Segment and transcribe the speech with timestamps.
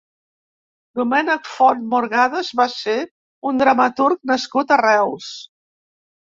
[0.99, 2.97] Domènec Font Morgades va ser
[3.51, 5.31] un dramaturg nascut a Reus.